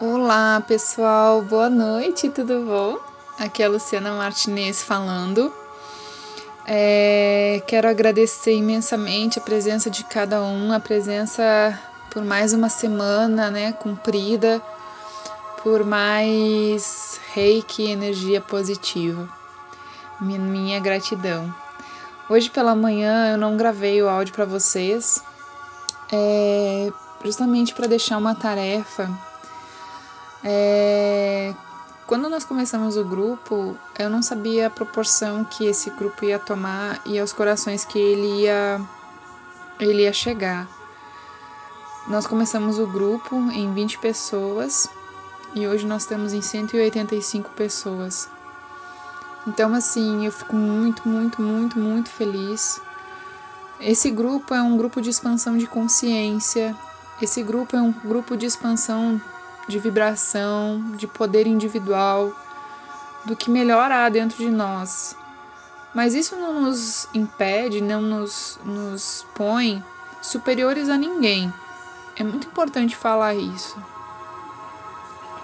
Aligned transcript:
Olá, 0.00 0.62
pessoal, 0.64 1.42
boa 1.42 1.68
noite, 1.68 2.28
tudo 2.28 2.64
bom? 2.64 3.00
Aqui 3.36 3.64
é 3.64 3.66
a 3.66 3.68
Luciana 3.68 4.12
Martinez 4.12 4.80
falando. 4.80 5.52
É, 6.64 7.60
quero 7.66 7.88
agradecer 7.88 8.54
imensamente 8.54 9.40
a 9.40 9.42
presença 9.42 9.90
de 9.90 10.04
cada 10.04 10.40
um, 10.40 10.72
a 10.72 10.78
presença 10.78 11.76
por 12.12 12.24
mais 12.24 12.52
uma 12.52 12.68
semana, 12.68 13.50
né, 13.50 13.72
cumprida, 13.72 14.62
por 15.64 15.82
mais 15.82 17.20
reiki 17.34 17.90
energia 17.90 18.40
positiva. 18.40 19.28
Minha, 20.20 20.38
minha 20.38 20.78
gratidão. 20.78 21.52
Hoje 22.30 22.48
pela 22.48 22.76
manhã 22.76 23.32
eu 23.32 23.36
não 23.36 23.56
gravei 23.56 24.00
o 24.00 24.08
áudio 24.08 24.32
para 24.32 24.44
vocês, 24.44 25.20
é, 26.12 26.92
justamente 27.24 27.74
para 27.74 27.88
deixar 27.88 28.16
uma 28.16 28.36
tarefa 28.36 29.10
é, 30.44 31.54
quando 32.06 32.28
nós 32.28 32.44
começamos 32.44 32.96
o 32.96 33.04
grupo, 33.04 33.76
eu 33.98 34.08
não 34.08 34.22
sabia 34.22 34.68
a 34.68 34.70
proporção 34.70 35.44
que 35.44 35.66
esse 35.66 35.90
grupo 35.90 36.24
ia 36.24 36.38
tomar 36.38 37.00
e 37.04 37.18
aos 37.18 37.32
corações 37.32 37.84
que 37.84 37.98
ele 37.98 38.44
ia, 38.44 38.80
ele 39.78 40.02
ia 40.02 40.12
chegar. 40.12 40.66
Nós 42.06 42.26
começamos 42.26 42.78
o 42.78 42.86
grupo 42.86 43.36
em 43.52 43.72
20 43.74 43.98
pessoas 43.98 44.88
e 45.54 45.66
hoje 45.66 45.86
nós 45.86 46.02
estamos 46.02 46.32
em 46.32 46.40
185 46.40 47.50
pessoas. 47.50 48.30
Então, 49.46 49.74
assim, 49.74 50.24
eu 50.24 50.32
fico 50.32 50.56
muito, 50.56 51.06
muito, 51.06 51.42
muito, 51.42 51.78
muito 51.78 52.08
feliz. 52.08 52.80
Esse 53.80 54.10
grupo 54.10 54.54
é 54.54 54.62
um 54.62 54.76
grupo 54.76 55.00
de 55.02 55.10
expansão 55.10 55.58
de 55.58 55.66
consciência. 55.66 56.74
Esse 57.20 57.42
grupo 57.42 57.76
é 57.76 57.82
um 57.82 57.92
grupo 57.92 58.36
de 58.36 58.46
expansão 58.46 59.20
de 59.68 59.78
vibração, 59.78 60.92
de 60.96 61.06
poder 61.06 61.46
individual, 61.46 62.32
do 63.24 63.36
que 63.36 63.50
melhor 63.50 63.92
há 63.92 64.08
dentro 64.08 64.38
de 64.38 64.50
nós. 64.50 65.14
Mas 65.94 66.14
isso 66.14 66.36
não 66.36 66.62
nos 66.62 67.06
impede, 67.14 67.80
não 67.80 68.00
nos, 68.00 68.58
nos 68.64 69.26
põe 69.34 69.84
superiores 70.22 70.88
a 70.88 70.96
ninguém. 70.96 71.52
É 72.16 72.24
muito 72.24 72.48
importante 72.48 72.96
falar 72.96 73.34
isso. 73.34 73.76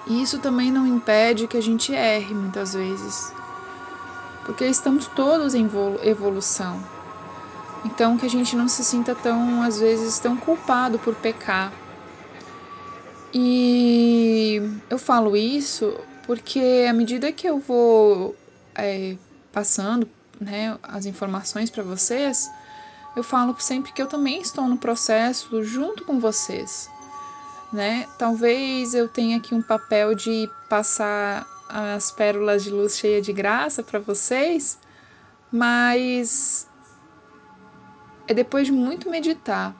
E 0.07 0.23
isso 0.23 0.39
também 0.39 0.71
não 0.71 0.87
impede 0.87 1.47
que 1.47 1.57
a 1.57 1.63
gente 1.63 1.93
erre 1.93 2.35
muitas 2.35 2.75
vezes. 2.75 3.33
Porque 4.45 4.65
estamos 4.65 5.07
todos 5.07 5.55
em 5.55 5.69
evolução. 6.03 6.83
Então 7.85 8.17
que 8.17 8.27
a 8.27 8.31
gente 8.31 8.57
não 8.57 8.69
se 8.69 8.83
sinta 8.83 9.15
tão, 9.15 9.63
às 9.63 9.79
vezes, 9.79 10.19
tão 10.19 10.37
culpado 10.37 10.99
por 10.99 11.15
pecar 11.15 11.73
e 13.35 14.61
eu 14.89 14.97
falo 14.97 15.37
isso 15.37 15.99
porque 16.25 16.87
à 16.89 16.93
medida 16.93 17.33
que 17.33 17.49
eu 17.49 17.59
vou 17.59 18.37
é, 18.77 19.17
passando 19.53 20.09
né, 20.41 20.79
as 20.83 21.05
informações 21.05 21.69
para 21.69 21.83
vocês, 21.83 22.49
eu 23.17 23.25
falo 23.25 23.57
sempre 23.59 23.93
que 23.93 24.01
eu 24.01 24.07
também 24.07 24.41
estou 24.41 24.69
no 24.69 24.79
processo 24.79 25.65
junto 25.65 26.05
com 26.05 26.21
vocês. 26.21 26.89
Né? 27.73 28.07
Talvez 28.19 28.95
eu 28.95 29.09
tenha 29.09 29.37
aqui 29.39 29.53
um 29.53 29.63
papel 29.63 30.15
de 30.15 30.49
passar 30.69 31.45
as 31.69 32.13
pérolas 32.13 32.63
de 32.63 32.71
luz 32.71 32.97
cheia 32.97 33.21
de 33.21 33.33
graça 33.33 33.83
para 33.83 33.99
vocês, 33.99 34.79
mas 35.51 36.69
é 38.29 38.33
depois 38.33 38.67
de 38.67 38.73
muito 38.73 39.11
meditar 39.11 39.75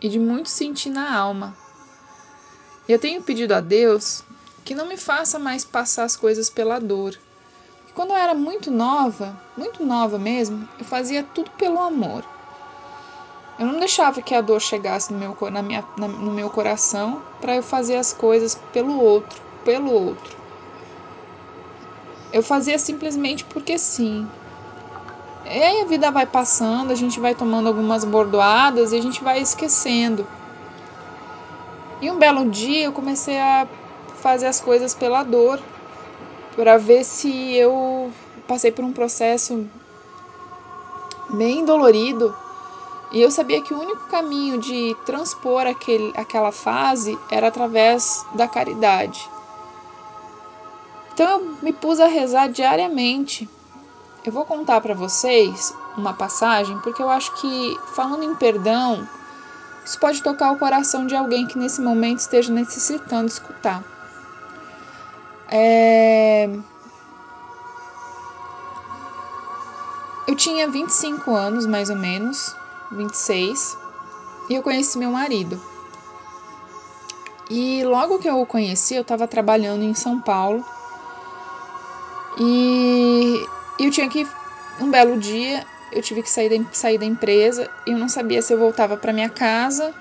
e 0.00 0.10
de 0.10 0.18
muito 0.18 0.50
sentir 0.50 0.90
na 0.90 1.16
alma 1.16 1.56
eu 2.92 2.98
tenho 2.98 3.22
pedido 3.22 3.52
a 3.52 3.60
Deus 3.60 4.22
que 4.64 4.74
não 4.74 4.86
me 4.86 4.96
faça 4.96 5.38
mais 5.38 5.64
passar 5.64 6.04
as 6.04 6.16
coisas 6.16 6.50
pela 6.50 6.78
dor. 6.78 7.16
Quando 7.94 8.10
eu 8.10 8.16
era 8.16 8.34
muito 8.34 8.70
nova, 8.70 9.34
muito 9.56 9.84
nova 9.84 10.18
mesmo, 10.18 10.68
eu 10.78 10.84
fazia 10.84 11.22
tudo 11.22 11.50
pelo 11.52 11.80
amor. 11.80 12.24
Eu 13.58 13.66
não 13.66 13.78
deixava 13.78 14.20
que 14.20 14.34
a 14.34 14.40
dor 14.40 14.60
chegasse 14.60 15.12
no 15.12 15.18
meu, 15.18 15.36
na 15.50 15.62
minha, 15.62 15.82
na, 15.96 16.06
no 16.06 16.30
meu 16.30 16.50
coração 16.50 17.22
para 17.40 17.56
eu 17.56 17.62
fazer 17.62 17.96
as 17.96 18.12
coisas 18.12 18.54
pelo 18.72 19.00
outro, 19.00 19.40
pelo 19.64 19.90
outro. 19.90 20.36
Eu 22.32 22.42
fazia 22.42 22.78
simplesmente 22.78 23.44
porque 23.44 23.78
sim. 23.78 24.28
E 25.46 25.62
aí 25.62 25.80
a 25.80 25.86
vida 25.86 26.10
vai 26.10 26.26
passando, 26.26 26.90
a 26.90 26.94
gente 26.94 27.18
vai 27.18 27.34
tomando 27.34 27.68
algumas 27.68 28.04
bordoadas 28.04 28.92
e 28.92 28.96
a 28.96 29.02
gente 29.02 29.24
vai 29.24 29.40
esquecendo. 29.40 30.26
E 32.00 32.10
um 32.10 32.18
belo 32.18 32.50
dia 32.50 32.84
eu 32.84 32.92
comecei 32.92 33.38
a 33.38 33.66
fazer 34.16 34.46
as 34.46 34.60
coisas 34.60 34.94
pela 34.94 35.22
dor, 35.22 35.60
para 36.54 36.76
ver 36.76 37.04
se 37.04 37.54
eu 37.54 38.10
passei 38.46 38.70
por 38.70 38.84
um 38.84 38.92
processo 38.92 39.66
bem 41.30 41.64
dolorido. 41.64 42.34
E 43.12 43.20
eu 43.20 43.30
sabia 43.30 43.62
que 43.62 43.72
o 43.72 43.80
único 43.80 44.08
caminho 44.08 44.58
de 44.58 44.96
transpor 45.06 45.66
aquele, 45.66 46.12
aquela 46.16 46.52
fase 46.52 47.18
era 47.30 47.48
através 47.48 48.24
da 48.34 48.48
caridade. 48.48 49.28
Então 51.14 51.40
eu 51.40 51.56
me 51.62 51.72
pus 51.72 51.98
a 51.98 52.06
rezar 52.06 52.48
diariamente. 52.48 53.48
Eu 54.24 54.32
vou 54.32 54.44
contar 54.44 54.80
para 54.80 54.92
vocês 54.92 55.72
uma 55.96 56.12
passagem, 56.12 56.78
porque 56.80 57.00
eu 57.00 57.08
acho 57.08 57.32
que 57.34 57.78
falando 57.94 58.24
em 58.24 58.34
perdão, 58.34 59.08
isso 59.86 60.00
pode 60.00 60.20
tocar 60.20 60.50
o 60.50 60.58
coração 60.58 61.06
de 61.06 61.14
alguém 61.14 61.46
que 61.46 61.56
nesse 61.56 61.80
momento 61.80 62.18
esteja 62.18 62.52
necessitando 62.52 63.28
escutar. 63.28 63.84
É... 65.48 66.50
Eu 70.26 70.34
tinha 70.34 70.66
25 70.66 71.32
anos, 71.32 71.66
mais 71.66 71.88
ou 71.88 71.94
menos, 71.94 72.56
26, 72.90 73.78
e 74.50 74.56
eu 74.56 74.62
conheci 74.62 74.98
meu 74.98 75.12
marido. 75.12 75.62
E 77.48 77.84
logo 77.84 78.18
que 78.18 78.28
eu 78.28 78.40
o 78.40 78.44
conheci, 78.44 78.96
eu 78.96 79.02
estava 79.02 79.28
trabalhando 79.28 79.84
em 79.84 79.94
São 79.94 80.20
Paulo. 80.20 80.64
E 82.40 83.46
eu 83.78 83.88
tinha 83.92 84.08
que, 84.08 84.26
um 84.80 84.90
belo 84.90 85.16
dia, 85.16 85.64
eu 85.92 86.02
tive 86.02 86.22
que 86.22 86.30
sair 86.30 86.48
da, 86.48 86.64
sair 86.72 86.98
da 86.98 87.04
empresa 87.04 87.70
e 87.86 87.92
eu 87.92 87.98
não 87.98 88.08
sabia 88.08 88.42
se 88.42 88.52
eu 88.52 88.58
voltava 88.58 88.96
para 88.96 89.12
minha 89.12 89.28
casa, 89.28 89.94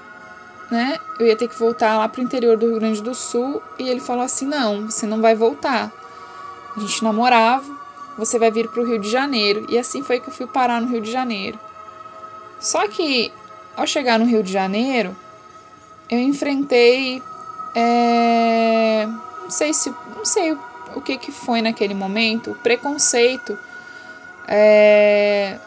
né? 0.71 0.97
Eu 1.19 1.27
ia 1.27 1.35
ter 1.35 1.47
que 1.47 1.57
voltar 1.57 1.97
lá 1.97 2.09
pro 2.09 2.21
interior 2.21 2.57
do 2.57 2.67
Rio 2.67 2.79
Grande 2.79 3.01
do 3.01 3.13
Sul 3.13 3.61
e 3.77 3.87
ele 3.87 3.99
falou 3.99 4.23
assim: 4.23 4.45
"Não, 4.45 4.89
você 4.89 5.05
não 5.05 5.21
vai 5.21 5.35
voltar. 5.35 5.91
A 6.75 6.79
gente 6.79 7.03
namorava, 7.03 7.65
você 8.17 8.39
vai 8.39 8.51
vir 8.51 8.67
pro 8.69 8.85
Rio 8.85 8.99
de 8.99 9.09
Janeiro". 9.09 9.65
E 9.69 9.77
assim 9.77 10.03
foi 10.03 10.19
que 10.19 10.29
eu 10.29 10.33
fui 10.33 10.47
parar 10.47 10.81
no 10.81 10.87
Rio 10.87 11.01
de 11.01 11.11
Janeiro. 11.11 11.59
Só 12.59 12.87
que 12.87 13.31
ao 13.75 13.85
chegar 13.85 14.17
no 14.17 14.25
Rio 14.25 14.41
de 14.41 14.51
Janeiro, 14.51 15.15
eu 16.09 16.19
enfrentei 16.19 17.21
é, 17.75 19.05
não 19.43 19.49
sei 19.49 19.73
se 19.73 19.93
não 20.15 20.25
sei 20.25 20.53
o 20.95 21.01
que 21.01 21.17
que 21.17 21.31
foi 21.31 21.61
naquele 21.61 21.93
momento, 21.93 22.51
o 22.51 22.55
preconceito 22.55 23.57
é, 24.47 25.59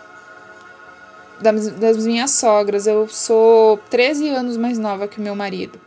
das, 1.41 1.71
das 1.72 2.06
minhas 2.06 2.31
sogras. 2.32 2.87
Eu 2.87 3.09
sou 3.09 3.78
13 3.91 4.28
anos 4.28 4.56
mais 4.56 4.78
nova 4.78 5.09
que 5.09 5.19
o 5.19 5.22
meu 5.22 5.34
marido. 5.34 5.81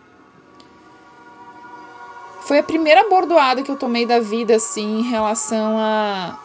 Foi 2.42 2.60
a 2.60 2.64
primeira 2.64 3.08
bordoada 3.08 3.62
que 3.62 3.72
eu 3.72 3.78
tomei 3.78 4.06
da 4.06 4.20
vida, 4.20 4.56
assim, 4.56 5.00
em 5.00 5.04
relação 5.04 5.78
a. 5.78 6.40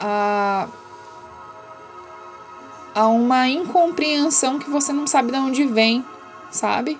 a. 0.00 0.68
a 2.94 3.06
uma 3.06 3.48
incompreensão 3.48 4.58
que 4.58 4.70
você 4.70 4.92
não 4.92 5.06
sabe 5.06 5.30
de 5.30 5.38
onde 5.38 5.64
vem, 5.64 6.04
sabe? 6.50 6.98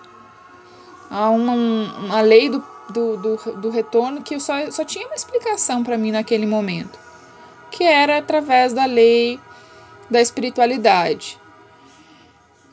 A 1.11 1.31
uma, 1.31 1.55
uma 1.55 2.21
lei 2.21 2.51
do, 2.51 2.63
do, 2.91 3.17
do, 3.17 3.37
do 3.57 3.71
retorno 3.71 4.23
que 4.23 4.35
eu 4.35 4.41
só, 4.41 4.71
só 4.71 4.85
tinha 4.85 5.07
uma 5.07 5.15
explicação 5.15 5.83
para 5.83 5.97
mim 5.97 6.13
naquele 6.13 6.47
momento, 6.47 6.99
que 7.71 7.83
era 7.83 8.19
através 8.19 8.75
da 8.75 8.85
lei 8.85 9.41
da 10.11 10.21
espiritualidade. 10.21 11.39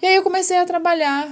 E 0.02 0.06
aí 0.06 0.16
eu 0.16 0.24
comecei 0.24 0.58
a 0.58 0.66
trabalhar 0.66 1.30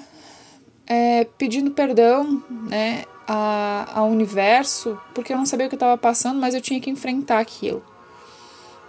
é, 0.88 1.26
pedindo 1.38 1.72
perdão 1.72 2.44
né, 2.50 3.06
a, 3.28 3.88
ao 3.94 4.08
universo, 4.10 5.00
porque 5.14 5.34
eu 5.34 5.38
não 5.38 5.46
sabia 5.46 5.68
o 5.68 5.70
que 5.70 5.76
estava 5.76 5.98
passando, 5.98 6.40
mas 6.40 6.54
eu 6.54 6.62
tinha 6.62 6.80
que 6.80 6.90
enfrentar 6.90 7.40
aquilo. 7.40 7.84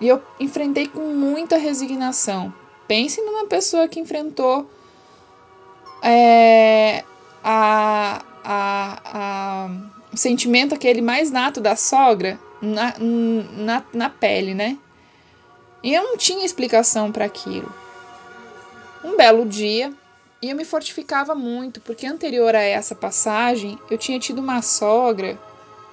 E 0.01 0.09
eu 0.09 0.23
enfrentei 0.41 0.89
com 0.89 1.01
muita 1.01 1.57
resignação. 1.57 2.53
Pense 2.87 3.21
numa 3.23 3.47
pessoa 3.47 3.89
que 3.89 4.01
enfrentou 4.01 4.69
é, 6.03 7.05
a, 7.43 8.23
a, 8.45 9.01
a, 9.05 9.71
o 10.13 10.17
sentimento 10.17 10.75
aquele 10.75 11.01
mais 11.01 11.31
nato 11.31 11.61
da 11.61 11.77
sogra 11.77 12.39
na, 12.61 12.95
na, 12.99 13.83
na 13.93 14.11
pele, 14.11 14.55
né? 14.55 14.79
E 15.85 15.93
eu 15.93 16.03
não 16.03 16.17
tinha 16.17 16.47
explicação 16.47 17.13
para 17.13 17.27
aquilo. 17.27 17.71
Um 19.05 19.19
belo 19.19 19.45
dia, 19.45 19.93
E 20.41 20.51
eu 20.51 20.57
me 20.57 20.65
fortificava 20.65 21.35
muito, 21.35 21.81
porque 21.81 22.07
anterior 22.07 22.55
a 22.55 22.63
essa 22.63 22.95
passagem, 22.95 23.79
eu 23.91 23.97
tinha 23.97 24.19
tido 24.19 24.41
uma 24.41 24.61
sogra 24.61 25.39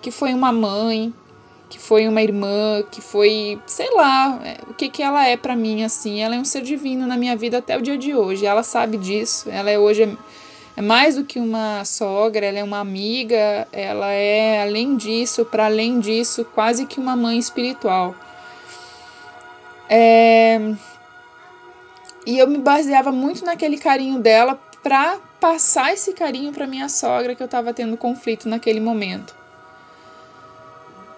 que 0.01 0.11
foi 0.11 0.33
uma 0.33 0.51
mãe, 0.51 1.13
que 1.69 1.79
foi 1.79 2.05
uma 2.05 2.21
irmã, 2.21 2.83
que 2.91 2.99
foi, 2.99 3.57
sei 3.65 3.89
lá, 3.93 4.41
é, 4.43 4.57
o 4.69 4.73
que 4.73 4.89
que 4.89 5.01
ela 5.01 5.25
é 5.25 5.37
para 5.37 5.55
mim 5.55 5.85
assim. 5.85 6.19
Ela 6.21 6.35
é 6.35 6.39
um 6.39 6.43
ser 6.43 6.63
divino 6.63 7.07
na 7.07 7.15
minha 7.15 7.35
vida 7.35 7.59
até 7.59 7.77
o 7.77 7.81
dia 7.81 7.97
de 7.97 8.13
hoje. 8.13 8.45
Ela 8.45 8.61
sabe 8.61 8.97
disso. 8.97 9.49
Ela 9.49 9.71
é 9.71 9.79
hoje 9.79 10.17
é 10.75 10.81
mais 10.81 11.15
do 11.15 11.23
que 11.23 11.39
uma 11.39 11.85
sogra, 11.85 12.45
ela 12.45 12.59
é 12.59 12.63
uma 12.63 12.79
amiga, 12.79 13.67
ela 13.71 14.11
é 14.11 14.63
além 14.63 14.97
disso, 14.97 15.45
para 15.45 15.65
além 15.65 15.99
disso, 15.99 16.45
quase 16.53 16.85
que 16.85 16.99
uma 16.99 17.15
mãe 17.15 17.37
espiritual. 17.37 18.15
É... 19.93 20.73
E 22.25 22.39
eu 22.39 22.47
me 22.47 22.59
baseava 22.59 23.11
muito 23.11 23.43
naquele 23.43 23.77
carinho 23.77 24.19
dela 24.19 24.57
para 24.81 25.17
passar 25.37 25.91
esse 25.91 26.13
carinho 26.13 26.53
para 26.53 26.65
minha 26.65 26.87
sogra 26.87 27.35
que 27.35 27.43
eu 27.43 27.45
estava 27.45 27.73
tendo 27.73 27.97
conflito 27.97 28.47
naquele 28.47 28.79
momento. 28.79 29.35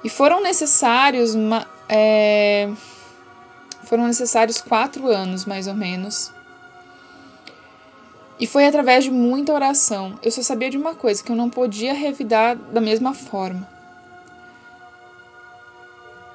E 0.03 0.09
foram 0.09 0.41
necessários 0.41 1.35
é... 1.87 2.67
foram 3.83 4.07
necessários 4.07 4.59
quatro 4.59 5.07
anos 5.07 5.45
mais 5.45 5.67
ou 5.67 5.75
menos 5.75 6.33
e 8.39 8.47
foi 8.47 8.65
através 8.65 9.03
de 9.03 9.11
muita 9.11 9.53
oração. 9.53 10.19
Eu 10.21 10.31
só 10.31 10.41
sabia 10.41 10.69
de 10.69 10.77
uma 10.77 10.95
coisa, 10.95 11.23
que 11.23 11.31
eu 11.31 11.35
não 11.35 11.49
podia 11.49 11.93
revidar 11.93 12.55
da 12.55 12.81
mesma 12.81 13.13
forma. 13.13 13.67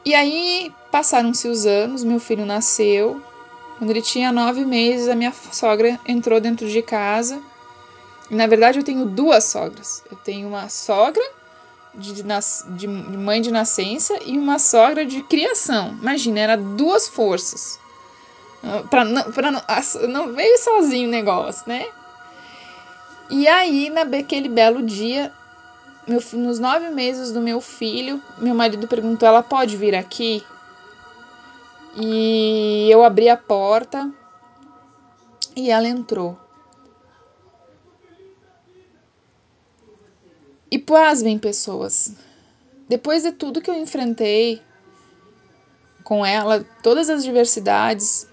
E 0.04 0.14
aí 0.14 0.72
passaram-se 0.90 1.48
os 1.48 1.66
anos, 1.66 2.04
meu 2.04 2.20
filho 2.20 2.44
nasceu. 2.44 3.22
Quando 3.78 3.90
ele 3.90 4.02
tinha 4.02 4.32
nove 4.32 4.64
meses, 4.64 5.08
a 5.08 5.14
minha 5.14 5.32
sogra 5.52 5.98
entrou 6.06 6.40
dentro 6.40 6.68
de 6.68 6.82
casa. 6.82 7.40
E, 8.30 8.34
na 8.34 8.46
verdade, 8.46 8.78
eu 8.78 8.84
tenho 8.84 9.06
duas 9.06 9.44
sogras. 9.44 10.02
Eu 10.10 10.16
tenho 10.16 10.48
uma 10.48 10.68
sogra 10.68 11.22
de, 11.94 12.12
de, 12.12 12.24
de 12.76 12.88
mãe 12.88 13.40
de 13.40 13.50
nascença 13.50 14.18
e 14.24 14.36
uma 14.36 14.58
sogra 14.58 15.04
de 15.04 15.22
criação. 15.22 15.96
Imagina, 16.00 16.40
era 16.40 16.56
duas 16.56 17.08
forças. 17.08 17.78
Pra 18.90 19.04
não, 19.04 19.30
pra 19.30 19.50
não, 19.50 19.62
não 20.08 20.32
veio 20.32 20.58
sozinho 20.58 21.08
o 21.08 21.10
negócio, 21.10 21.62
né? 21.66 21.86
E 23.30 23.46
aí, 23.46 23.90
naquele 23.90 24.48
belo 24.48 24.82
dia, 24.82 25.32
meu, 26.06 26.20
nos 26.32 26.58
nove 26.58 26.88
meses 26.88 27.30
do 27.30 27.40
meu 27.40 27.60
filho, 27.60 28.20
meu 28.38 28.54
marido 28.54 28.88
perguntou: 28.88 29.28
ela 29.28 29.42
pode 29.42 29.76
vir 29.76 29.94
aqui? 29.94 30.44
E 31.96 32.88
eu 32.90 33.02
abri 33.02 33.28
a 33.28 33.36
porta 33.36 34.12
e 35.56 35.70
ela 35.70 35.88
entrou. 35.88 36.38
E 40.70 40.78
pasmem, 40.78 41.38
pessoas. 41.38 42.14
Depois 42.88 43.22
de 43.22 43.32
tudo 43.32 43.60
que 43.60 43.70
eu 43.70 43.74
enfrentei 43.74 44.62
com 46.04 46.24
ela, 46.24 46.64
todas 46.82 47.10
as 47.10 47.24
diversidades, 47.24 48.28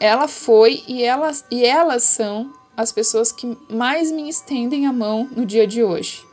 ela 0.00 0.26
foi 0.26 0.82
e 0.88 1.02
elas, 1.02 1.44
e 1.50 1.64
elas 1.64 2.02
são 2.02 2.52
as 2.76 2.90
pessoas 2.90 3.30
que 3.30 3.56
mais 3.68 4.10
me 4.10 4.28
estendem 4.28 4.86
a 4.86 4.92
mão 4.92 5.28
no 5.30 5.46
dia 5.46 5.66
de 5.66 5.82
hoje. 5.82 6.24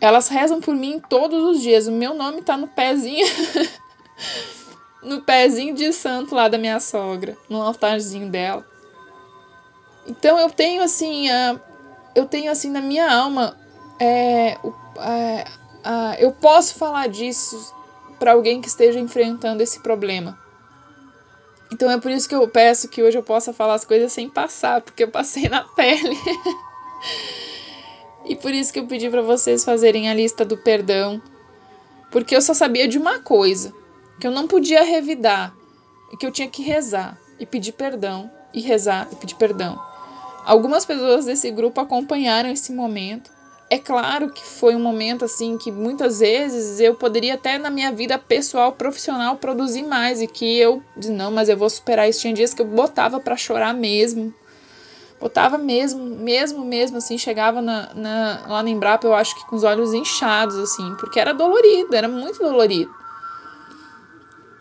Elas 0.00 0.28
rezam 0.28 0.60
por 0.60 0.74
mim 0.74 1.00
todos 1.08 1.42
os 1.42 1.62
dias. 1.62 1.86
O 1.86 1.92
meu 1.92 2.14
nome 2.14 2.42
tá 2.42 2.56
no 2.56 2.68
pezinho. 2.68 3.26
no 5.02 5.22
pezinho 5.22 5.74
de 5.74 5.92
santo 5.92 6.34
lá 6.34 6.48
da 6.48 6.58
minha 6.58 6.80
sogra, 6.80 7.36
no 7.48 7.62
altarzinho 7.62 8.28
dela. 8.28 8.66
Então 10.06 10.38
eu 10.38 10.50
tenho 10.50 10.82
assim, 10.82 11.28
uh, 11.28 11.60
eu 12.14 12.26
tenho 12.26 12.50
assim 12.50 12.70
na 12.70 12.80
minha 12.80 13.10
alma, 13.10 13.56
é, 14.00 14.58
uh, 14.62 14.70
uh, 14.70 16.14
eu 16.18 16.32
posso 16.32 16.74
falar 16.74 17.08
disso 17.08 17.74
para 18.18 18.32
alguém 18.32 18.60
que 18.60 18.68
esteja 18.68 18.98
enfrentando 18.98 19.62
esse 19.62 19.80
problema. 19.80 20.38
Então 21.72 21.90
é 21.90 21.98
por 21.98 22.10
isso 22.10 22.28
que 22.28 22.34
eu 22.34 22.48
peço 22.48 22.88
que 22.88 23.02
hoje 23.02 23.18
eu 23.18 23.22
possa 23.22 23.52
falar 23.52 23.74
as 23.74 23.84
coisas 23.84 24.12
sem 24.12 24.28
passar, 24.28 24.80
porque 24.80 25.04
eu 25.04 25.10
passei 25.10 25.48
na 25.48 25.62
pele. 25.74 26.16
e 28.24 28.36
por 28.36 28.52
isso 28.52 28.72
que 28.72 28.78
eu 28.78 28.86
pedi 28.86 29.10
para 29.10 29.22
vocês 29.22 29.64
fazerem 29.64 30.08
a 30.08 30.14
lista 30.14 30.44
do 30.44 30.56
perdão, 30.56 31.20
porque 32.10 32.34
eu 32.34 32.42
só 32.42 32.54
sabia 32.54 32.86
de 32.86 32.98
uma 32.98 33.18
coisa, 33.18 33.72
que 34.20 34.26
eu 34.26 34.30
não 34.30 34.46
podia 34.46 34.82
revidar, 34.82 35.54
e 36.12 36.16
que 36.16 36.26
eu 36.26 36.30
tinha 36.30 36.48
que 36.48 36.62
rezar 36.62 37.18
e 37.38 37.46
pedir 37.46 37.72
perdão, 37.72 38.30
e 38.52 38.60
rezar 38.60 39.08
e 39.12 39.16
pedir 39.16 39.34
perdão. 39.36 39.80
Algumas 40.44 40.84
pessoas 40.84 41.24
desse 41.24 41.50
grupo 41.50 41.80
acompanharam 41.80 42.48
esse 42.48 42.72
momento 42.72 43.30
é 43.68 43.78
claro 43.78 44.30
que 44.30 44.44
foi 44.44 44.76
um 44.76 44.80
momento 44.80 45.24
assim 45.24 45.58
que 45.58 45.72
muitas 45.72 46.20
vezes 46.20 46.78
eu 46.78 46.94
poderia 46.94 47.34
até 47.34 47.58
na 47.58 47.68
minha 47.68 47.90
vida 47.90 48.16
pessoal, 48.16 48.72
profissional 48.72 49.36
produzir 49.36 49.82
mais 49.82 50.22
e 50.22 50.26
que 50.28 50.56
eu 50.56 50.82
disse, 50.96 51.12
não, 51.12 51.32
mas 51.32 51.48
eu 51.48 51.56
vou 51.56 51.68
superar 51.68 52.08
isso. 52.08 52.20
Tinha 52.20 52.32
dias 52.32 52.54
que 52.54 52.62
eu 52.62 52.66
botava 52.66 53.18
para 53.18 53.36
chorar 53.36 53.74
mesmo. 53.74 54.32
Botava 55.20 55.58
mesmo, 55.58 56.04
mesmo, 56.04 56.64
mesmo 56.64 56.98
assim, 56.98 57.18
chegava 57.18 57.60
na, 57.60 57.92
na, 57.94 58.46
lá 58.46 58.62
no 58.62 58.68
Embrapa, 58.68 59.06
eu 59.06 59.14
acho 59.14 59.34
que 59.34 59.46
com 59.46 59.56
os 59.56 59.64
olhos 59.64 59.94
inchados, 59.94 60.56
assim, 60.58 60.94
porque 61.00 61.18
era 61.18 61.32
dolorido, 61.32 61.96
era 61.96 62.06
muito 62.06 62.38
dolorido. 62.38 62.94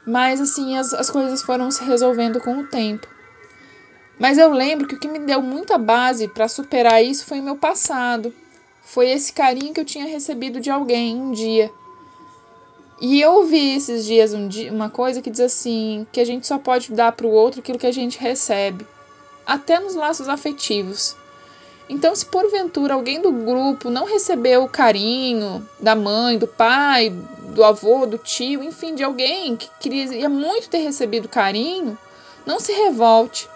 Mas 0.06 0.40
assim, 0.40 0.78
as, 0.78 0.94
as 0.94 1.10
coisas 1.10 1.42
foram 1.42 1.72
se 1.72 1.84
resolvendo 1.84 2.40
com 2.40 2.60
o 2.60 2.68
tempo. 2.68 3.08
Mas 4.20 4.38
eu 4.38 4.52
lembro 4.52 4.88
que 4.88 4.96
o 4.96 5.00
que 5.00 5.08
me 5.08 5.20
deu 5.20 5.42
muita 5.42 5.78
base 5.78 6.28
para 6.28 6.48
superar 6.48 7.04
isso 7.04 7.26
foi 7.26 7.40
o 7.40 7.44
meu 7.44 7.56
passado 7.56 8.34
foi 8.86 9.10
esse 9.10 9.34
carinho 9.34 9.74
que 9.74 9.82
eu 9.82 9.86
tinha 9.86 10.06
recebido 10.06 10.62
de 10.62 10.70
alguém 10.70 11.20
um 11.20 11.32
dia. 11.32 11.72
E 13.02 13.20
eu 13.20 13.34
ouvi 13.34 13.76
esses 13.76 14.06
dias 14.06 14.34
um 14.34 14.48
dia, 14.48 14.72
uma 14.72 14.90
coisa 14.90 15.22
que 15.22 15.30
diz 15.30 15.42
assim: 15.42 16.08
que 16.14 16.22
a 16.22 16.26
gente 16.26 16.48
só 16.48 16.58
pode 16.58 16.94
dar 16.94 17.12
para 17.12 17.28
o 17.28 17.32
outro 17.32 17.60
aquilo 17.60 17.80
que 17.80 17.88
a 17.88 17.92
gente 17.92 18.18
recebe, 18.18 18.88
até 19.46 19.80
nos 19.80 19.96
laços 19.96 20.30
afetivos. 20.30 21.16
Então, 21.90 22.16
se 22.16 22.26
porventura 22.26 22.94
alguém 22.94 23.22
do 23.22 23.32
grupo 23.32 23.90
não 23.90 24.06
recebeu 24.06 24.64
o 24.64 24.70
carinho 24.70 25.68
da 25.80 25.94
mãe, 25.94 26.38
do 26.38 26.48
pai, 26.48 27.14
do 27.56 27.64
avô, 27.64 28.06
do 28.06 28.18
tio, 28.18 28.62
enfim, 28.62 28.94
de 28.94 29.04
alguém 29.04 29.56
que 29.56 29.70
queria 29.80 30.28
muito 30.28 30.70
ter 30.70 30.80
recebido 30.80 31.30
carinho, 31.30 31.98
não 32.46 32.60
se 32.60 32.74
revolte. 32.74 33.48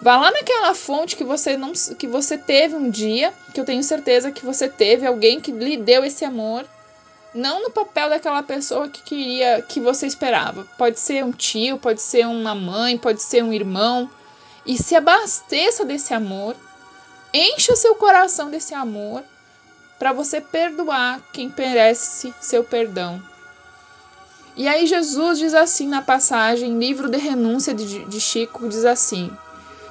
Vá 0.00 0.16
lá 0.16 0.30
naquela 0.30 0.74
fonte 0.74 1.14
que 1.14 1.22
você 1.22 1.56
não 1.56 1.72
que 1.72 2.06
você 2.06 2.38
teve 2.38 2.74
um 2.74 2.88
dia, 2.88 3.32
que 3.52 3.60
eu 3.60 3.64
tenho 3.64 3.82
certeza 3.82 4.32
que 4.32 4.44
você 4.44 4.68
teve 4.68 5.06
alguém 5.06 5.38
que 5.38 5.52
lhe 5.52 5.76
deu 5.76 6.02
esse 6.02 6.24
amor, 6.24 6.64
não 7.34 7.62
no 7.62 7.70
papel 7.70 8.08
daquela 8.08 8.42
pessoa 8.42 8.88
que 8.88 9.02
queria 9.02 9.60
que 9.62 9.80
você 9.80 10.06
esperava. 10.06 10.66
Pode 10.78 10.98
ser 10.98 11.22
um 11.22 11.32
tio, 11.32 11.78
pode 11.78 12.00
ser 12.00 12.26
uma 12.26 12.54
mãe, 12.54 12.96
pode 12.96 13.22
ser 13.22 13.44
um 13.44 13.52
irmão, 13.52 14.10
e 14.64 14.78
se 14.78 14.96
abasteça 14.96 15.84
desse 15.84 16.14
amor, 16.14 16.56
encha 17.34 17.76
seu 17.76 17.94
coração 17.96 18.50
desse 18.50 18.74
amor 18.74 19.22
para 19.98 20.12
você 20.12 20.40
perdoar 20.40 21.20
quem 21.32 21.52
merece 21.56 22.34
seu 22.40 22.62
perdão. 22.62 23.22
E 24.56 24.66
aí 24.66 24.86
Jesus 24.86 25.38
diz 25.38 25.54
assim 25.54 25.86
na 25.86 26.00
passagem, 26.00 26.78
livro 26.78 27.10
de 27.10 27.18
renúncia 27.18 27.74
de, 27.74 28.04
de 28.04 28.20
Chico, 28.20 28.68
diz 28.68 28.84
assim: 28.84 29.30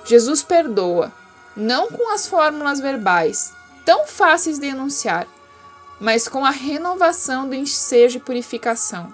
Jesus 0.03 0.41
perdoa, 0.41 1.12
não 1.55 1.88
com 1.88 2.12
as 2.12 2.27
fórmulas 2.27 2.79
verbais, 2.79 3.53
tão 3.85 4.07
fáceis 4.07 4.57
de 4.57 4.67
enunciar, 4.67 5.27
mas 6.00 6.27
com 6.27 6.43
a 6.43 6.50
renovação 6.50 7.47
do 7.47 7.55
ensejo 7.55 8.17
e 8.17 8.21
purificação. 8.21 9.13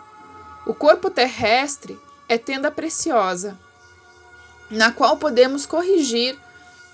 O 0.65 0.73
corpo 0.73 1.09
terrestre 1.09 1.99
é 2.29 2.37
tenda 2.37 2.71
preciosa, 2.71 3.57
na 4.69 4.91
qual 4.91 5.17
podemos 5.17 5.65
corrigir 5.65 6.39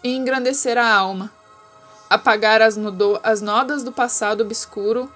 e 0.04 0.16
engrandecer 0.16 0.78
a 0.78 0.92
alma, 0.92 1.32
apagar 2.10 2.62
as, 2.62 2.78
as 3.24 3.42
nodas 3.42 3.84
do 3.84 3.92
passado 3.92 4.42
obscuro 4.42 5.12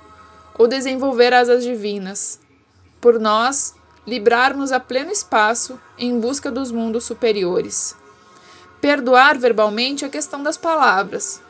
ou 0.58 0.68
desenvolver 0.68 1.34
asas 1.34 1.64
divinas, 1.64 2.40
por 3.00 3.20
nós 3.20 3.74
librarmos 4.06 4.72
a 4.72 4.80
pleno 4.80 5.12
espaço 5.12 5.80
em 5.98 6.20
busca 6.20 6.52
dos 6.52 6.72
mundos 6.72 7.04
superiores. 7.04 7.96
Perdoar 8.80 9.38
verbalmente 9.38 10.04
é 10.04 10.10
questão 10.10 10.42
das 10.42 10.58
palavras, 10.58 11.42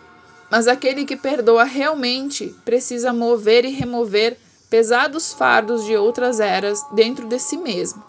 mas 0.50 0.68
aquele 0.68 1.06
que 1.06 1.16
perdoa 1.16 1.64
realmente 1.64 2.54
precisa 2.66 3.14
mover 3.14 3.64
e 3.64 3.70
remover 3.70 4.38
pesados 4.70 5.34
fardos 5.34 5.86
de 5.86 5.96
outras 5.96 6.40
eras 6.40 6.84
dentro 6.92 7.28
de 7.28 7.40
si 7.40 7.58
mesmo. 7.58 8.04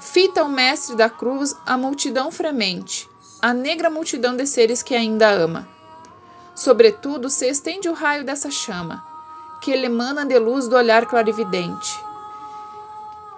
Fita 0.00 0.44
o 0.44 0.48
mestre 0.48 0.96
da 0.96 1.08
cruz 1.10 1.54
a 1.66 1.76
multidão 1.76 2.30
fremente, 2.30 3.08
a 3.40 3.52
negra 3.52 3.90
multidão 3.90 4.36
de 4.36 4.46
seres 4.46 4.82
que 4.82 4.94
ainda 4.94 5.30
ama. 5.30 5.73
Sobretudo 6.54 7.28
se 7.28 7.48
estende 7.48 7.88
o 7.88 7.94
raio 7.94 8.24
dessa 8.24 8.50
chama, 8.50 9.04
que 9.60 9.70
ele 9.70 9.86
emana 9.86 10.24
de 10.24 10.38
luz 10.38 10.68
do 10.68 10.76
olhar 10.76 11.06
clarividente. 11.06 11.98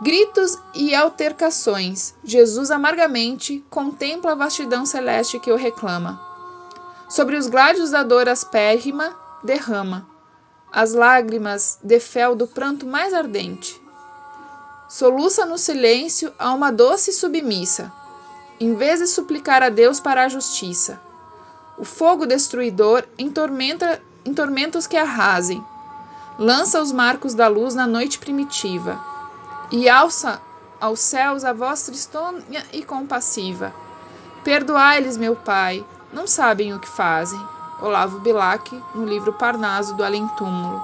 Gritos 0.00 0.58
e 0.74 0.94
altercações. 0.94 2.14
Jesus 2.22 2.70
amargamente 2.70 3.64
contempla 3.70 4.32
a 4.32 4.34
vastidão 4.34 4.84
celeste 4.84 5.40
que 5.40 5.50
o 5.50 5.56
reclama. 5.56 6.20
Sobre 7.08 7.36
os 7.36 7.46
gládios 7.46 7.90
da 7.90 8.02
dor 8.02 8.28
aspérrima 8.28 9.16
derrama 9.42 10.06
as 10.76 10.92
lágrimas 10.92 11.78
de 11.82 11.98
fel 11.98 12.34
do 12.34 12.46
pranto 12.46 12.84
mais 12.86 13.14
ardente. 13.14 13.80
Soluça 14.88 15.46
no 15.46 15.56
silêncio 15.56 16.30
a 16.38 16.52
uma 16.52 16.70
doce 16.70 17.12
submissa, 17.12 17.90
em 18.60 18.74
vez 18.74 19.00
de 19.00 19.06
suplicar 19.06 19.62
a 19.62 19.70
Deus 19.70 20.00
para 20.00 20.24
a 20.24 20.28
justiça. 20.28 21.00
O 21.78 21.84
fogo 21.84 22.26
destruidor 22.26 23.04
em, 23.18 23.30
tormenta, 23.30 24.00
em 24.24 24.32
tormentos 24.32 24.86
que 24.86 24.96
arrasem, 24.96 25.62
lança 26.38 26.80
os 26.80 26.90
marcos 26.90 27.34
da 27.34 27.48
luz 27.48 27.74
na 27.74 27.86
noite 27.86 28.18
primitiva, 28.18 28.98
e 29.70 29.88
alça 29.88 30.40
aos 30.80 31.00
céus 31.00 31.44
a 31.44 31.52
voz 31.52 31.82
tristonha 31.82 32.64
e 32.72 32.82
compassiva. 32.82 33.72
Perdoai-lhes, 34.44 35.16
meu 35.16 35.34
Pai, 35.34 35.84
não 36.12 36.26
sabem 36.26 36.72
o 36.72 36.78
que 36.78 36.88
fazem. 36.88 37.40
Olavo 37.82 38.20
Bilac, 38.20 38.82
no 38.94 39.04
livro 39.04 39.32
Parnaso 39.34 39.94
do 39.94 40.04
Além 40.04 40.26
Túmulo. 40.28 40.82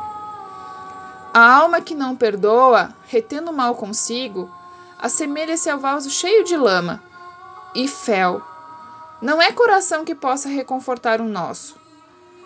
A 1.33 1.57
alma 1.57 1.81
que 1.81 1.95
não 1.95 2.15
perdoa, 2.15 2.91
retendo 3.07 3.51
o 3.51 3.55
mal 3.55 3.75
consigo, 3.75 4.51
assemelha-se 4.99 5.71
ao 5.71 5.79
vaso 5.79 6.11
cheio 6.11 6.45
de 6.45 6.57
lama 6.57 7.03
e 7.75 7.89
fel. 7.89 8.43
Não 9.23 9.41
é 9.41 9.52
coração 9.52 10.05
que 10.05 10.17
possa 10.17 10.49
reconfortar 10.49 11.21
o 11.21 11.29
nosso. 11.29 11.76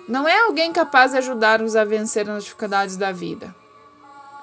Não 0.06 0.28
é 0.28 0.38
alguém 0.40 0.75
capaz 0.75 1.12
de 1.12 1.16
ajudar-nos 1.16 1.75
a 1.75 1.87
vencer 1.87 2.28
as 2.28 2.45
dificuldades 2.45 2.99
da 2.99 3.11
vida. 3.11 3.56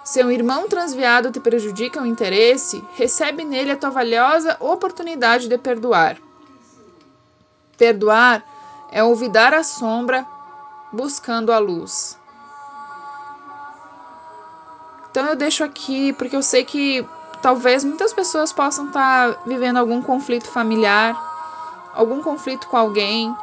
Se 0.04 0.22
um 0.24 0.32
irmão 0.32 0.68
transviado 0.68 1.32
te 1.32 1.40
prejudica 1.40 2.02
o 2.02 2.08
interesse, 2.08 2.84
recebe 2.96 3.46
nele 3.46 3.72
a 3.72 3.78
tua 3.78 3.92
valiosa 3.92 4.58
oportunidade 4.60 5.48
de 5.48 5.58
perdoar. 5.60 6.18
Perdoar 7.78 8.44
é 8.92 9.04
olvidar 9.04 9.54
a 9.54 9.64
sombra 9.64 10.26
buscando 10.92 11.52
a 11.52 11.60
luz. 11.60 12.18
Então 15.12 15.28
eu 15.28 15.36
deixo 15.36 15.64
aqui 15.64 16.12
porque 16.14 16.36
eu 16.36 16.42
sei 16.42 16.66
que 16.66 17.08
talvez 17.44 17.84
muitas 17.84 18.12
pessoas 18.12 18.52
possam 18.52 18.88
estar 18.88 19.44
vivendo 19.46 19.78
algum 19.78 20.02
conflito 20.02 20.48
familiar, 20.48 21.33
algum 21.94 22.22
conflito 22.22 22.68
com 22.68 22.78
alguém. 22.78 23.36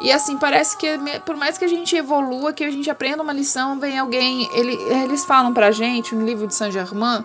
E 0.00 0.10
assim, 0.10 0.36
parece 0.36 0.76
que 0.76 0.86
por 1.24 1.36
mais 1.36 1.56
que 1.56 1.64
a 1.64 1.68
gente 1.68 1.94
evolua, 1.94 2.52
que 2.52 2.64
a 2.64 2.70
gente 2.70 2.90
aprenda 2.90 3.22
uma 3.22 3.32
lição, 3.32 3.78
vem 3.78 3.98
alguém, 3.98 4.48
ele, 4.52 4.74
eles 5.04 5.24
falam 5.24 5.52
pra 5.52 5.70
gente 5.70 6.14
no 6.14 6.24
livro 6.24 6.46
de 6.46 6.54
Saint 6.54 6.72
Germain 6.72 7.24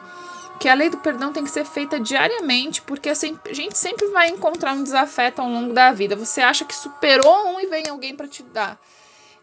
que 0.60 0.68
a 0.68 0.74
lei 0.74 0.90
do 0.90 0.98
perdão 0.98 1.32
tem 1.32 1.44
que 1.44 1.52
ser 1.52 1.66
feita 1.66 2.00
diariamente, 2.00 2.82
porque 2.82 3.10
a 3.10 3.14
gente 3.14 3.78
sempre 3.78 4.08
vai 4.08 4.30
encontrar 4.30 4.74
um 4.74 4.84
desafeto 4.84 5.42
ao 5.42 5.48
longo 5.48 5.74
da 5.74 5.92
vida. 5.92 6.16
Você 6.16 6.42
acha 6.42 6.66
que 6.66 6.76
superou 6.76 7.50
um 7.50 7.60
e 7.60 7.68
vem 7.68 7.88
alguém 7.88 8.16
para 8.16 8.28
te 8.28 8.44
dar. 8.44 8.80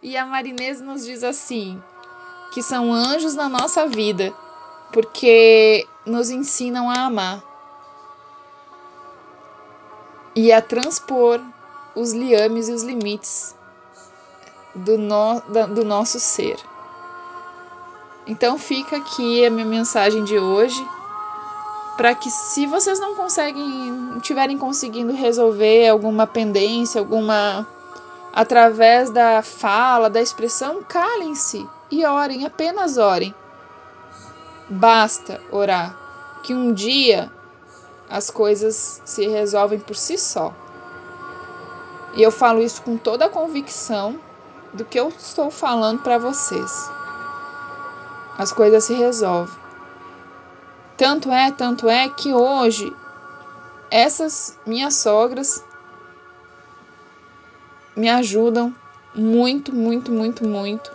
E 0.02 0.16
a 0.16 0.26
Marinês 0.26 0.80
nos 0.80 1.04
diz 1.04 1.22
assim: 1.22 1.80
que 2.52 2.62
são 2.62 2.92
anjos 2.92 3.34
na 3.34 3.48
nossa 3.48 3.86
vida, 3.86 4.32
porque 4.92 5.86
nos 6.04 6.30
ensinam 6.30 6.90
a 6.90 7.04
amar 7.06 7.53
e 10.34 10.52
a 10.52 10.60
transpor 10.60 11.40
os 11.94 12.12
liames 12.12 12.68
e 12.68 12.72
os 12.72 12.82
limites 12.82 13.54
do, 14.74 14.98
no, 14.98 15.40
do 15.72 15.84
nosso 15.84 16.18
ser. 16.18 16.56
Então 18.26 18.58
fica 18.58 18.96
aqui 18.96 19.44
a 19.46 19.50
minha 19.50 19.66
mensagem 19.66 20.24
de 20.24 20.38
hoje 20.38 20.84
para 21.96 22.14
que 22.14 22.28
se 22.30 22.66
vocês 22.66 22.98
não 22.98 23.14
conseguem, 23.14 24.18
tiverem 24.20 24.58
conseguindo 24.58 25.12
resolver 25.12 25.88
alguma 25.88 26.26
pendência, 26.26 27.00
alguma 27.00 27.66
através 28.32 29.10
da 29.10 29.42
fala, 29.42 30.10
da 30.10 30.20
expressão, 30.20 30.82
calem-se 30.82 31.68
e 31.90 32.04
orem, 32.04 32.44
apenas 32.44 32.98
orem. 32.98 33.32
Basta 34.68 35.40
orar, 35.52 35.96
que 36.42 36.52
um 36.54 36.72
dia 36.72 37.30
as 38.14 38.30
coisas 38.30 39.02
se 39.04 39.26
resolvem 39.26 39.80
por 39.80 39.96
si 39.96 40.16
só. 40.16 40.54
E 42.14 42.22
eu 42.22 42.30
falo 42.30 42.62
isso 42.62 42.80
com 42.82 42.96
toda 42.96 43.24
a 43.24 43.28
convicção 43.28 44.20
do 44.72 44.84
que 44.84 45.00
eu 45.00 45.08
estou 45.08 45.50
falando 45.50 46.00
para 46.00 46.16
vocês. 46.16 46.88
As 48.38 48.52
coisas 48.52 48.84
se 48.84 48.94
resolvem. 48.94 49.58
Tanto 50.96 51.32
é, 51.32 51.50
tanto 51.50 51.88
é 51.88 52.08
que 52.08 52.32
hoje 52.32 52.94
essas 53.90 54.56
minhas 54.64 54.94
sogras 54.94 55.64
me 57.96 58.08
ajudam 58.08 58.72
muito, 59.12 59.74
muito, 59.74 60.12
muito, 60.12 60.46
muito. 60.46 60.88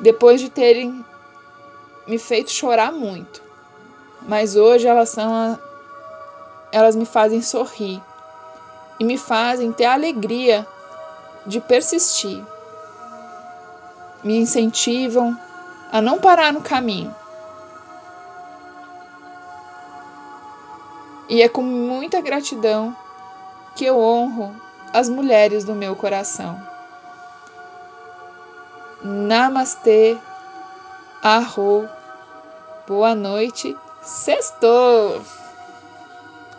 Depois 0.00 0.40
de 0.40 0.50
terem 0.50 1.04
me 2.08 2.18
feito 2.18 2.50
chorar 2.50 2.90
muito. 2.90 3.40
Mas 4.22 4.56
hoje 4.56 4.88
elas 4.88 5.08
são 5.10 5.60
elas 6.72 6.96
me 6.96 7.04
fazem 7.04 7.40
sorrir 7.42 8.02
e 8.98 9.04
me 9.04 9.16
fazem 9.16 9.70
ter 9.70 9.84
a 9.84 9.92
alegria 9.92 10.66
de 11.46 11.60
persistir. 11.60 12.42
Me 14.24 14.38
incentivam 14.38 15.38
a 15.92 16.00
não 16.00 16.18
parar 16.18 16.52
no 16.52 16.62
caminho 16.62 17.14
E 21.32 21.40
é 21.40 21.48
com 21.48 21.62
muita 21.62 22.20
gratidão 22.20 22.94
que 23.74 23.86
eu 23.86 23.98
honro 23.98 24.54
as 24.92 25.08
mulheres 25.08 25.64
do 25.64 25.74
meu 25.74 25.96
coração. 25.96 26.60
Namastê, 29.02 30.18
arro, 31.22 31.88
boa 32.86 33.14
noite, 33.14 33.74
sextou! 34.02 35.22